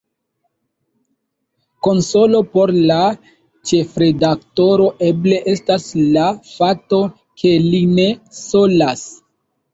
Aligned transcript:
Konsolo 1.87 2.39
por 2.57 2.73
la 2.91 2.97
ĉefredaktoro 3.73 4.89
eble 5.11 5.39
estas 5.53 5.87
la 6.17 6.25
fakto, 6.55 7.03
ke 7.45 7.55
li 7.69 7.85
ne 7.95 8.09
solas. 8.41 9.07